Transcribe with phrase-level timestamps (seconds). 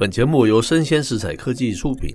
[0.00, 2.14] 本节目由生鲜食材科技出品，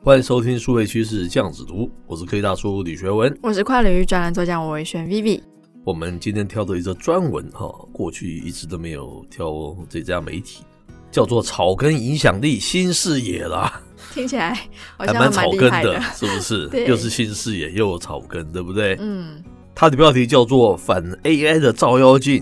[0.00, 5.42] 欢迎收听数位趋势酱子读，我是科技大叔李学文，我是跨领域专栏作家我维轩 Vivi。
[5.82, 10.62] 我们今天挑的一则专文哈，过去一直都没有挑这家媒体，
[11.10, 13.82] 叫做“草根影响力新视野”啦，
[14.14, 14.56] 听起来
[14.98, 16.70] 还蛮草根的，是不是？
[16.86, 18.96] 又是新视野，又有草根，对不对？
[19.00, 19.42] 嗯，
[19.74, 22.40] 它的标题叫做“反 AI 的照妖镜”。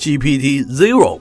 [0.00, 1.20] GPT Zero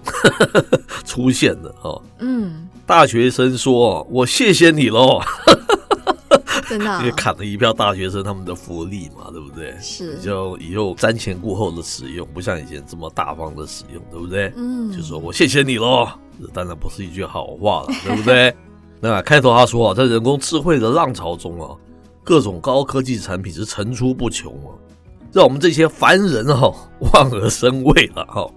[1.03, 5.19] 出现了哈，嗯，大学生说：“我谢谢你喽。”
[6.69, 9.75] 真的， 因为砍了一票大学生他们的福利嘛，对不对？
[9.81, 14.53] 是，就以后瞻前顾后的使用，不像以前这么大方的使用，对不对？
[14.55, 16.07] 嗯，就说我谢谢你喽，
[16.41, 18.55] 这当然不是一句好话了， 对不对？
[19.01, 21.75] 那开头他说啊，在人工智慧的浪潮中啊，
[22.23, 24.71] 各种高科技产品是层出不穷啊，
[25.33, 28.49] 让我们这些凡人哈望而生畏了哈。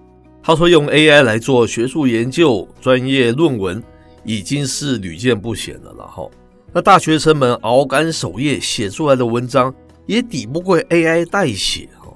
[0.42, 3.80] 他说：“用 AI 来做学术研究、专业论文，
[4.24, 5.94] 已经是屡见不鲜了。
[5.96, 6.30] 然后，
[6.72, 9.72] 那大学生们熬干守夜写出来的文章，
[10.04, 11.88] 也抵不过 AI 代写。
[11.96, 12.12] 哈，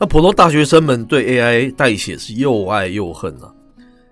[0.00, 3.54] 那普通大学生们对 AI 代写是又爱又恨啊。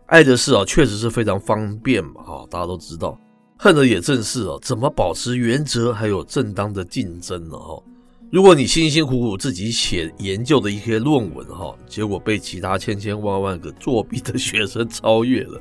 [0.07, 2.23] 爱的是啊，确实是非常方便嘛。
[2.23, 3.19] 哈，大家都知道；
[3.59, 7.57] 恨的也正是啊，怎么保持原则，还有正当的竞争呢？
[7.59, 7.83] 哈。”
[8.31, 15.59] 如果你辛辛苦苦自己写研究的一些论文哈，结果被其他千千万万个作弊的学生超越了，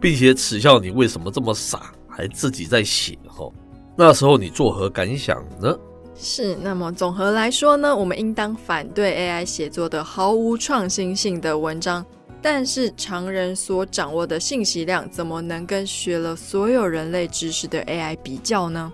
[0.00, 3.46] 并且耻笑你为什么这么傻，还自己在写哈，
[3.94, 5.78] 那时候你作何感想呢？
[6.14, 12.04] 是，那么总和来说呢，我们应当反对 AI 写作的毫无创新性的文章。
[12.40, 18.90] 但是常人所掌握的信息量，怎么能跟学了所有人类知识的 AI 比较呢？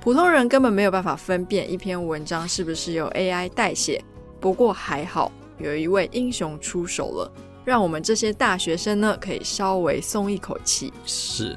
[0.00, 4.02] 普通人根本没有办法分辨一篇文章是不是由 AI 代写。
[4.40, 7.30] 不过还好，有一位英雄出手了，
[7.66, 10.90] 让我们这些大学生呢可以稍微松一口气。
[11.04, 11.54] 是，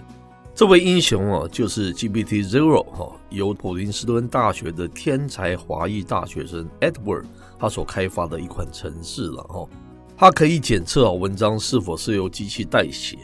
[0.54, 7.24] 这位英雄啊，就是 GPT Zero 哈，由普林斯顿大学的天才华裔大学生 Edward
[7.58, 9.66] 他所开发的一款程式了哈，
[10.18, 13.18] 它可以检测啊文章是否是由机器代写。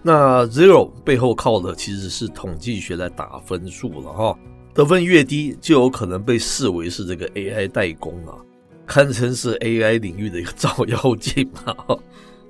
[0.00, 4.38] 那 Zero 背后靠的其实是统计学来打分数了哈，
[4.72, 8.38] 得分越低就有可能被视为是这个 AI 代工啊，
[8.86, 11.74] 堪称是 AI 领域的一个照妖镜嘛。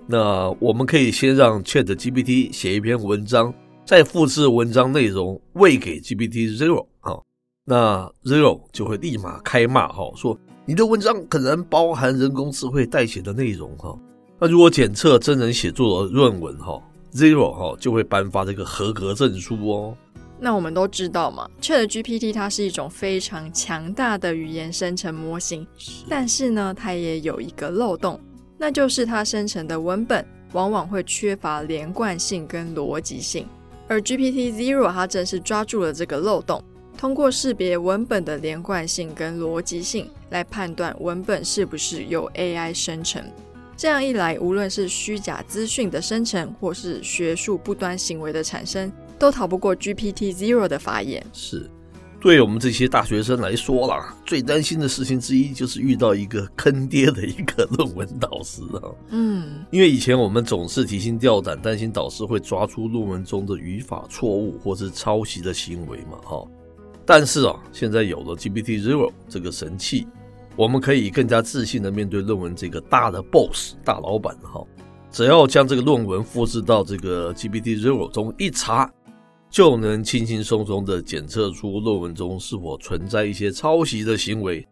[0.06, 3.52] 那我们可以先让 ChatGPT 写一篇文章，
[3.84, 7.16] 再复制文章内容喂给 GPT Zero 啊，
[7.64, 13.98] 那 Zero 就会立马开骂哈，说你的文章可能包含人工智慧代写的内容哈。
[14.38, 16.78] 那如果检测真人写作的论文哈。
[17.12, 19.96] Zero 哈就会颁发这个合格证书哦。
[20.40, 28.20] 那我们都知道嘛，ChatGPT 它是一种非常强大的语言生成模型，是但是呢，它也有一个漏洞，
[28.56, 33.46] 那就是它生成的文本往往会缺乏连贯性跟逻辑性。
[33.88, 36.62] 而 GPT Zero 它正是抓住了这个漏洞，
[36.96, 43.24] 通过识别文本的连贯性跟逻辑性来判断文本是不是由 AI 生成。
[43.78, 51.24] 这样一来，无论是虚假资讯的生成，或是学术不端行为的产生，都逃不过 GPT Zero 的法眼。
[51.32, 51.70] 是，
[52.20, 58.90] 对我们这些大学生来说啦，最担心的事情之一就是遇到一个坑爹的一个论文导师啊。
[59.10, 66.44] 嗯，因为以前我们总是提心吊胆，担心导师会抓出论文中的语法错误或是抄袭的行为嘛，哈。
[67.06, 70.08] 但是啊，现在有了 GPT Zero 这个神器。
[70.58, 74.60] 我们可以更加自信地面对论文这个大的 boss 大老板哈，
[75.08, 78.90] 只要将这个论文复制到这个 GPT Zero 中一查，
[79.48, 84.66] 就能轻轻松松地检测出论文中是否存在一些抄袭的行为，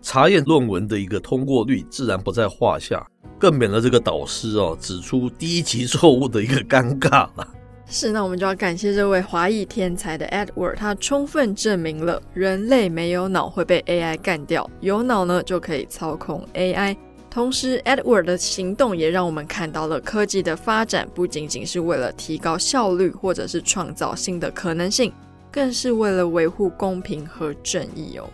[0.00, 3.04] 查验论文的一个通过率自然不在话下，
[3.36, 7.48] 更免了这个导师哦指出低级错误的一个尴尬了。
[7.92, 16.96] 是，那我们就要感谢这位华裔天才的 Edward，他充分证明了人类没有脑会被 AI 干掉，有脑呢就可以操控 AI。
[17.28, 25.12] 同时，Edward 的行动也让我们看到了科技的发展不仅仅是为了提高效率，或者是创造新的可能性，
[25.50, 28.30] 更是为了维护公平和正义哦。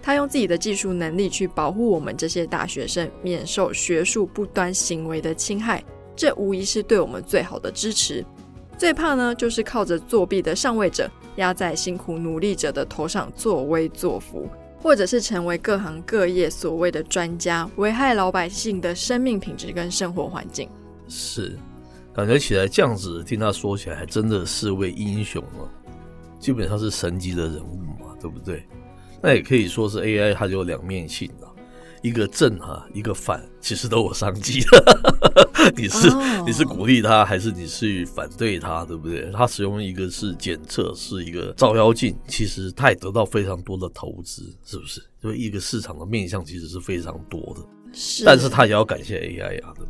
[0.00, 5.82] 他用自己的技术能力去保护我们这些大学生免受学术不端行为的侵害。
[6.14, 8.24] 这无疑是对我们最好的支持。
[8.80, 11.06] 最怕呢，就是靠着作弊的上位者
[11.36, 14.48] 压在辛苦努力者的头上作威作福，
[14.80, 20.66] 或者是成为各行各业所谓的专家，危害老百姓的生命品质跟生活环境。
[21.08, 21.58] 是，
[22.14, 25.68] 感觉起来这样子听他说起来，还真的是位英雄啊，
[26.38, 28.66] 基本上是神级的人物嘛，对不对？
[29.20, 31.49] 那也可以说是 AI，它有两面性啊。
[32.02, 34.62] 一个正哈，一个反，其实都有商机。
[35.76, 36.46] 你是、oh.
[36.46, 39.30] 你是鼓励他，还是你是反对他，对不对？
[39.32, 45.02] 他使用一个是检测，是一个照妖镜，其实他也得到非常多的投资，是不是？
[45.22, 47.60] 因为一个市场的面向其实是非常多的。
[47.92, 49.89] 是，但是他也要感谢 AI 啊，对不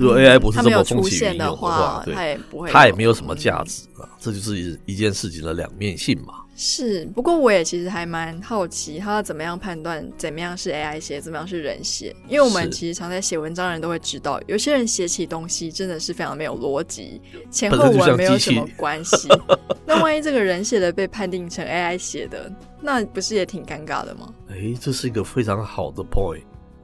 [0.00, 4.08] 如果 AI 不是这么风起云涌的话，对，他也不会，它也没有什么价值啊。
[4.18, 6.34] 这就是一件事情的两面性嘛。
[6.56, 12.14] 是，不过我也其实还蛮好奇，他要怎么样判断怎么样是 AI 写，怎么样是人写？
[12.28, 17.20] 因为我们其实常在写文章的人都会知道，有些人写起东西真的是非常没有逻辑，
[17.50, 19.28] 前后文没有什么关系。
[19.86, 22.50] 那万一这个人写的被判定成 AI 写的，
[22.80, 24.32] 那不是也挺尴尬的吗？
[24.50, 26.42] 哎，这是一个非常好的 point。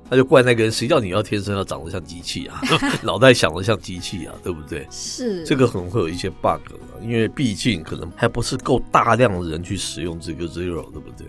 [0.09, 2.61] 那就怪那个人，谁叫你要天生要长得像机器啊？
[3.03, 4.87] 脑袋想的像机器啊，对不对？
[4.91, 11.27] 是这个可能会有一些 bug 啊，因为毕竟可能还不是够大量的人去使用这个 Zero，对不对？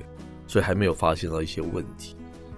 [0.47, 2.15] 所以还没有发现到一些问题。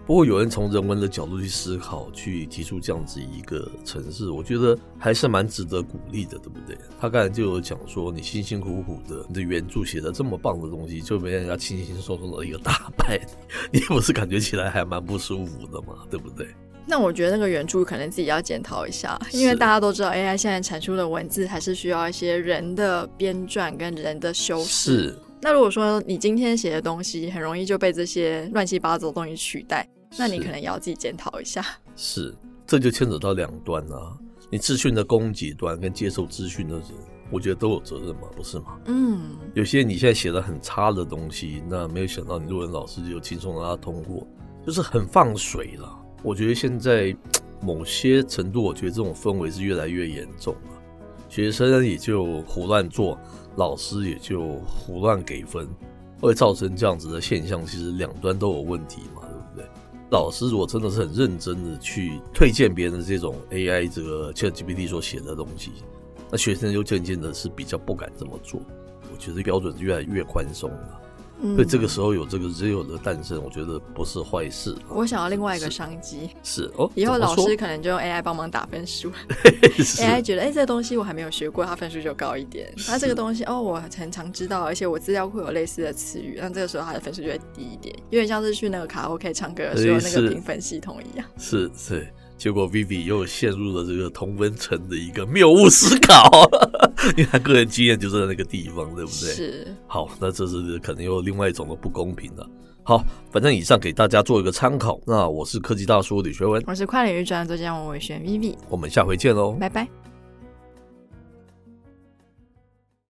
[0.10, 6.76] 不过有人从人文的角度去思考，去提出这样子一个城市，我觉得还是蛮值得鼓励的，对不对？
[7.00, 13.22] 他刚才就有讲说，你辛辛苦苦的，你的原著写的这么棒的东西，就被人家轻轻松松的一个打败，
[13.72, 15.94] 你不是感觉起来还蛮不舒服的吗？
[16.10, 16.48] 对不对？
[16.88, 25.04] 那我觉得那个原著可能自己要检讨一下，因为大家都知道 AI 现在产出的文字还是需要一些人的编撰跟人的修饰。
[25.04, 25.20] 是。
[25.40, 29.88] 那如果说你今天写的东西很容易就被这些乱七八糟的东西取代。
[30.18, 31.66] 那你可能要自己检讨一下。
[31.96, 32.36] 是，
[32.66, 34.18] 这就牵扯到两端啊。
[34.52, 36.86] 你资讯的供给端跟接受资讯的人，
[37.30, 38.80] 我觉得都有责任嘛，不是吗？
[38.86, 39.38] 嗯。
[39.54, 44.26] 有些你现在写的很差的东西，那没有想到你论文老师就轻松让他通过，
[44.66, 45.96] 就是很放水了。
[46.24, 47.16] 我觉得现在
[47.62, 50.82] 某些程度，我觉得这种氛围是越来越严重了。
[51.30, 53.16] 学生也就胡乱做，
[53.56, 55.68] 老师也就胡乱给分，
[56.20, 57.64] 会造成这样子的现象。
[57.64, 59.22] 其实两端都有问题嘛。
[60.12, 65.72] 老师如果真的是很认真的去推荐别人的这种 AI 这个 ChatGPT 所写的东西，
[66.32, 68.60] 那学生就渐渐的是比较不敢这么做。
[69.12, 71.02] 我觉得标准是越来越宽松了。
[71.42, 74.76] 所以这个时候有这个 Zero 的诞生，我觉得不是坏事。
[74.90, 79.12] 我想要另外一个商机，是，哦，以后老师可能就用 AI 帮忙打分数。
[80.00, 82.74] AI 觉得，哎、欸，这个东西我还没有学过，它分数就高一点。
[82.86, 91.26] 它这个东西，哦，我很常知道，而且我资料库有类似的词语，那这个时候它的分数就会低一点，有点像是去那个卡拉 OK 唱歌的时候那个评分系统一样。
[91.38, 92.08] 是是。
[92.40, 96.50] 结果 Vivi 又陷入了这个同温层的一个谬误思考，
[97.18, 99.30] 因为他个人经验就在那个地方，对不对？
[99.30, 99.68] 是。
[99.86, 102.50] 好，那这是可能又另外一种的不公平了。
[102.82, 104.98] 好，反正以上给大家做一个参考。
[105.06, 109.99] 那我是科技大叔李学文，我是跨领域专栏作家王伟轩 Vivi，我们下回见喽，拜拜。